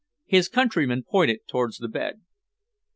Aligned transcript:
His 0.25 0.49
countryman 0.49 1.03
pointed 1.03 1.41
towards 1.47 1.77
the 1.77 1.87
bed. 1.87 2.21